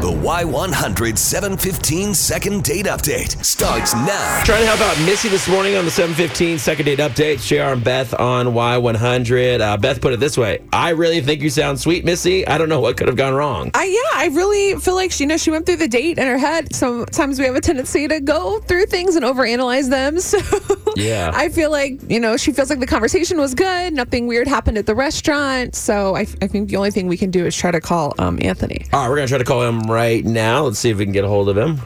[0.00, 4.42] The Y100 715 second date update starts now.
[4.44, 7.46] Trying to help out Missy this morning on the 715 second date update.
[7.46, 9.60] JR and Beth on Y100.
[9.60, 12.46] Uh, Beth put it this way I really think you sound sweet, Missy.
[12.46, 13.72] I don't know what could have gone wrong.
[13.74, 16.26] I yeah, I really feel like she you know she went through the date in
[16.26, 16.74] her head.
[16.74, 20.18] Sometimes we have a tendency to go through things and overanalyze them.
[20.30, 20.38] So
[20.96, 21.30] Yeah.
[21.34, 23.92] I feel like you know she feels like the conversation was good.
[23.92, 25.74] Nothing weird happened at the restaurant.
[25.74, 28.38] So I, I think the only thing we can do is try to call um,
[28.42, 28.86] Anthony.
[28.92, 30.64] All right, we're going to try to call him right now.
[30.64, 31.80] Let's see if we can get a hold of him.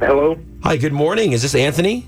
[0.00, 0.36] Hello?
[0.62, 1.32] Hi, good morning.
[1.32, 2.06] Is this Anthony?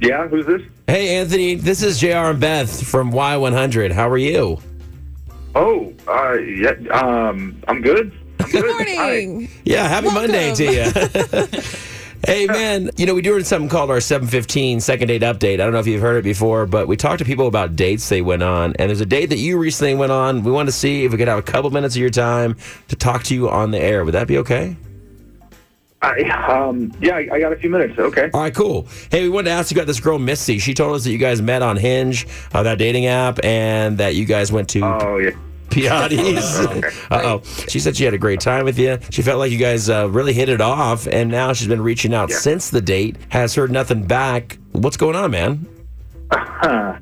[0.00, 0.62] Yeah, who's this?
[0.86, 1.56] Hey, Anthony.
[1.56, 3.92] This is JR and Beth from Y100.
[3.92, 4.58] How are you?
[5.54, 8.10] Oh, uh, yeah, um, I'm good.
[8.38, 8.72] I'm Good good.
[8.72, 9.50] morning.
[9.64, 10.32] Yeah, happy Welcome.
[10.32, 11.60] Monday to you.
[12.26, 15.54] hey, man, you know, we do something called our 715 second date update.
[15.54, 18.08] I don't know if you've heard it before, but we talk to people about dates
[18.08, 18.74] they went on.
[18.78, 20.44] And there's a date that you recently went on.
[20.44, 22.56] We want to see if we could have a couple minutes of your time
[22.88, 24.06] to talk to you on the air.
[24.06, 24.76] Would that be okay?
[26.02, 27.98] I, um, yeah, I, I got a few minutes.
[27.98, 28.30] Okay.
[28.32, 28.88] All right, cool.
[29.10, 30.58] Hey, we wanted to ask you about this girl, Missy.
[30.58, 34.14] She told us that you guys met on Hinge, uh, that dating app, and that
[34.14, 35.30] you guys went to Oh, yeah.
[35.68, 37.06] Pilates.
[37.10, 37.42] uh oh.
[37.68, 38.98] She said she had a great time with you.
[39.10, 42.14] She felt like you guys uh, really hit it off, and now she's been reaching
[42.14, 42.36] out Yeah.
[42.38, 44.58] since the date, has heard nothing back.
[44.72, 45.66] What's going on, man?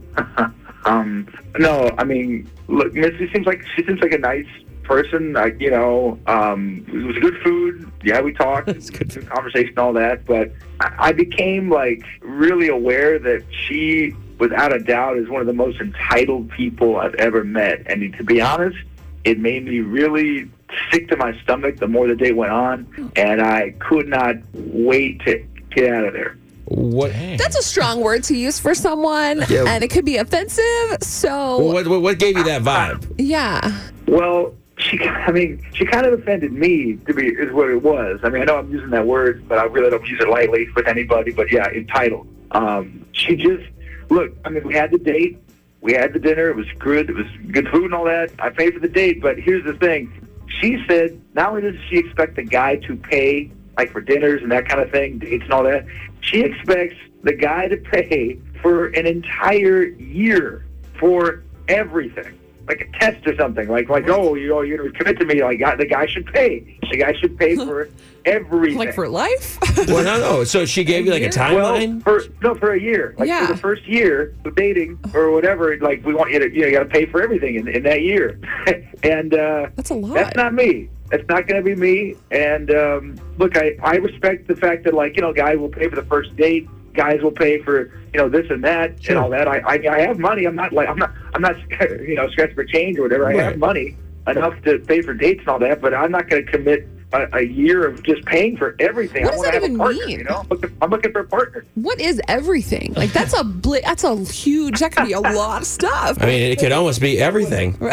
[0.85, 4.47] Um, no, I mean, look, Missy seems like she seems like a nice
[4.89, 5.37] person.
[5.37, 7.93] I, you know, um, it was good food.
[8.03, 8.69] Yeah, we talked.
[8.79, 9.11] It's good.
[9.13, 10.25] good conversation, all that.
[10.25, 10.51] But
[10.81, 15.53] I, I became like really aware that she, without a doubt, is one of the
[15.53, 17.83] most entitled people I've ever met.
[17.87, 18.79] And to be honest,
[19.25, 20.51] it made me really
[20.91, 25.21] sick to my stomach the more the day went on, and I could not wait
[25.27, 26.37] to get out of there.
[26.67, 27.13] What?
[27.13, 29.65] That's a strong word to use for someone, Yeah.
[29.67, 30.99] and it could be offensive.
[31.01, 33.15] So What, what, what gave you that vibe?
[33.19, 33.73] yeah,
[34.07, 34.55] Well,
[34.89, 38.21] she, I mean, she kind of offended me to be is what it was.
[38.23, 40.69] I mean, I know I'm using that word, but I really don't use it lightly
[40.75, 41.33] with anybody.
[41.33, 42.27] But yeah, entitled.
[42.53, 43.65] Um, she just
[44.09, 44.33] look.
[44.45, 45.39] I mean, we had the date,
[45.81, 46.49] we had the dinner.
[46.49, 47.11] It was good.
[47.11, 48.31] It was good food and all that.
[48.39, 50.13] I paid for the date, but here's the thing.
[50.61, 54.51] She said not only does she expect the guy to pay like for dinners and
[54.51, 55.87] that kind of thing, dates and all that,
[56.21, 60.65] she expects the guy to pay for an entire year
[60.99, 62.38] for everything
[62.69, 63.69] like a test or something.
[63.69, 65.43] Like like oh you know you're gonna commit to me.
[65.43, 66.79] Like the guy should pay.
[66.91, 67.89] The guy should pay for
[68.25, 68.79] everything.
[68.79, 69.59] like for life.
[69.89, 70.45] Well, no, no.
[70.45, 72.03] So she gave you like a well timeline?
[72.03, 73.15] for no for a year.
[73.17, 73.47] Like Yeah.
[73.47, 75.77] for the first year of dating or whatever.
[75.79, 77.83] Like we want you to you know you got to pay for everything in, in
[77.85, 78.39] that year.
[79.03, 80.15] and uh, That's a lot.
[80.15, 80.91] that's not me.
[81.11, 82.17] That's not going to be me.
[82.31, 85.89] And um, look, I, I respect the fact that like you know, guy will pay
[85.89, 86.69] for the first date.
[86.99, 89.15] Guys will pay for you know this and that Sure.
[89.15, 89.47] and all that.
[89.47, 90.45] I, I I have money.
[90.47, 91.55] I'm not like I'm not I'm not
[92.01, 93.29] you know scratching for change or whatever.
[93.29, 95.81] I have money enough to pay for dates and all that.
[95.81, 99.25] But I'm not going to commit a, a year of just paying for everything.
[99.25, 100.19] What I does that have even partner, mean?
[100.19, 101.65] You know, I'm looking, I'm looking for a partner.
[101.75, 102.93] what is everything?
[102.95, 104.81] Like that's a bli- that's a huge.
[104.81, 106.19] That could be a lot of stuff.
[106.21, 107.77] I mean, it could almost be everything.
[107.81, 107.91] if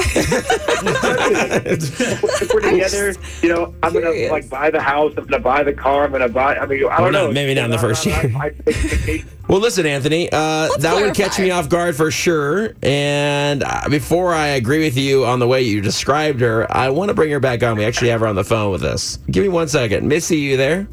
[2.53, 4.31] we're together, you know, I'm gonna curious.
[4.31, 5.13] like buy the house.
[5.17, 6.03] I'm gonna buy the car.
[6.05, 6.57] I'm gonna buy.
[6.57, 7.31] I mean, I don't not- know.
[7.31, 8.51] maybe not in the first I- I-
[9.07, 9.23] year.
[9.47, 9.53] I take vacation.
[9.53, 10.37] Well, listen, Anthony, uh,
[10.69, 11.23] Let's that would clarify.
[11.23, 12.73] catch me off guard for sure.
[12.83, 17.09] And uh, before I agree with you on the way you described her, I want
[17.09, 17.77] to bring her back on.
[17.77, 19.17] We actually have her on the phone with us.
[19.29, 20.07] Give me one second.
[20.07, 20.87] Missy, you there?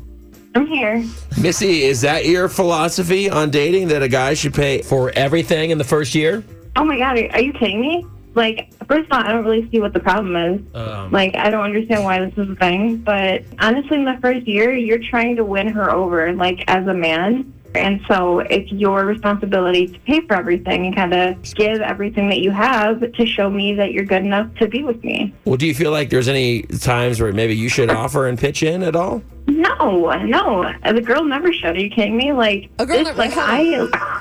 [0.55, 1.03] I'm here.
[1.41, 5.79] Missy, is that your philosophy on dating that a guy should pay for everything in
[5.79, 6.45] the first year?
[6.77, 8.07] Oh my god, are, are you kidding me?
[8.35, 10.61] Like, first of all, I don't really see what the problem is.
[10.75, 12.99] Um, Like, I don't understand why this is a thing.
[12.99, 16.95] But honestly, in the first year, you're trying to win her over, like, as a
[16.95, 17.53] man.
[17.75, 22.41] And so it's your responsibility to pay for everything and kind of give everything that
[22.41, 25.34] you have to show me that you're good enough to be with me.
[25.44, 28.62] well, do you feel like there's any times where maybe you should offer and pitch
[28.62, 29.22] in at all?
[29.57, 30.73] No, no.
[30.93, 31.77] The girl never showed.
[31.77, 32.32] Are you kidding me?
[32.32, 33.75] Like, A girl never- like, I.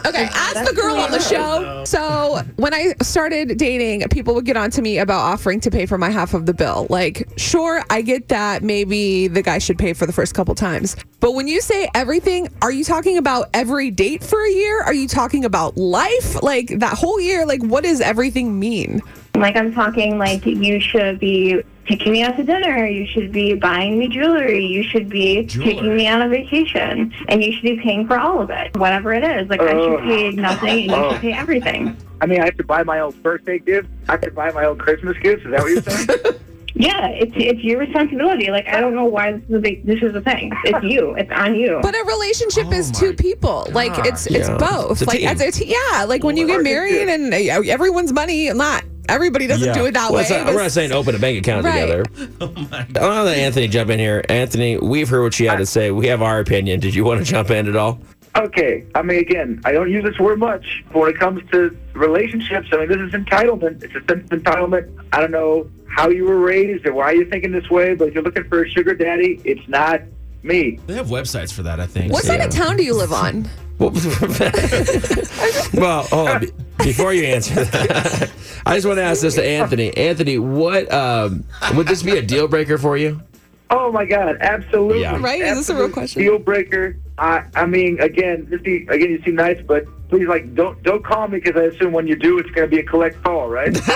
[0.06, 1.84] Okay, as the girl on the show.
[1.86, 5.86] So when I started dating, people would get on to me about offering to pay
[5.86, 6.88] for my half of the bill.
[6.90, 10.96] Like, sure, I get that maybe the guy should pay for the first couple times.
[11.20, 14.82] But when you say everything, are you talking about every date for a year?
[14.82, 16.42] Are you talking about life?
[16.42, 17.46] Like that whole year?
[17.46, 19.02] Like, what does everything mean?
[19.36, 23.54] Like I'm talking like you should be taking me out to dinner, you should be
[23.56, 27.78] buying me jewelry, you should be taking me on a vacation, and you should be
[27.82, 29.50] paying for all of it, whatever it is.
[29.50, 29.98] Like I Oh.
[29.98, 31.12] should pay nothing and you Oh.
[31.14, 31.96] should pay everything.
[32.22, 33.90] I mean, I have to buy my own birthday gift.
[34.08, 35.44] I have to buy my own Christmas gifts.
[35.44, 36.36] Is that what you're saying?
[36.74, 38.50] Yeah, it's it's your responsibility.
[38.50, 40.54] Like I don't know why this is a big, this is a thing.
[40.64, 41.14] It's you.
[41.16, 41.80] It's on you.
[41.84, 43.68] But a relationship is two people.
[43.74, 44.94] Like it's it's both.
[44.94, 45.28] It's a like team.
[45.28, 49.48] as a t- yeah, like when you get married and uh, everyone's money, not everybody
[49.48, 50.30] doesn't do it that well, way.
[50.30, 51.82] not- we're not saying open a bank account Right.
[51.82, 52.04] together.
[53.00, 54.24] Oh I'll let Anthony jump in here.
[54.30, 55.92] Anthony, we've heard what she had to say.
[55.92, 56.80] We have our opinion.
[56.80, 58.00] Did you want to jump in at all?
[58.36, 61.78] Okay, I mean, again, I don't use this word much but when it comes to
[61.94, 62.70] relationships.
[62.72, 63.84] I mean, this is entitlement.
[63.84, 64.90] It's a sense of entitlement.
[65.12, 68.14] I don't know how you were raised or why you're thinking this way, but if
[68.14, 70.02] you're looking for a sugar daddy, it's not
[70.44, 70.80] me.
[70.88, 72.14] They have websites for that, I think.
[72.14, 73.50] What side of town do you live on?
[73.80, 73.92] Well,
[75.74, 76.42] well, hold on.
[76.42, 76.52] Be-
[76.84, 78.32] Before you answer that,
[78.66, 79.96] I just want to ask this to Anthony.
[79.96, 81.46] Anthony, what um,
[81.76, 83.22] would this be a deal breaker for you?
[83.70, 85.02] Oh my God, absolutely.
[85.02, 85.18] Yeah.
[85.22, 85.42] Right?
[85.42, 86.22] Is this a real question?
[86.22, 86.98] Deal breaker.
[87.18, 91.04] I, I mean, again, this be, again, you seem nice, but please, like, don't don't
[91.04, 93.50] call me because I assume when you do, it's going to be a collect call,
[93.50, 93.76] right?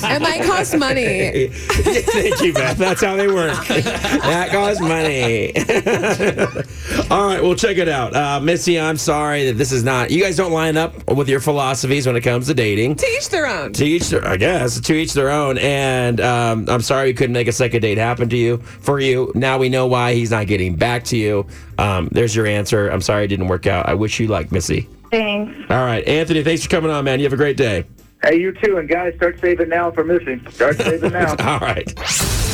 [0.00, 1.48] It might cost money.
[1.48, 2.78] Thank you, Beth.
[2.78, 3.52] That's how they work.
[3.66, 5.54] that costs money.
[7.10, 8.14] All right, well, check it out.
[8.14, 11.40] Uh, Missy, I'm sorry that this is not, you guys don't line up with your
[11.40, 12.96] philosophies when it comes to dating.
[12.96, 13.72] To each their own.
[13.74, 15.58] To each their, I guess, to each their own.
[15.58, 19.30] And um, I'm sorry we couldn't make a second date happen to you, for you.
[19.34, 21.46] Now we know why he's not getting back to you.
[21.76, 22.88] Um, there's your answer.
[22.88, 23.88] I'm sorry it didn't work out.
[23.88, 24.88] I wish you luck, Missy.
[25.10, 25.56] Thanks.
[25.70, 27.18] All right, Anthony, thanks for coming on, man.
[27.20, 27.84] You have a great day.
[28.22, 30.44] hey, you too, and guys, start saving now for missing.
[30.50, 31.30] Start saving now.
[31.38, 31.88] All right.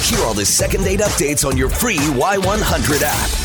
[0.05, 3.44] Hear all the second date updates on your free Y100 app.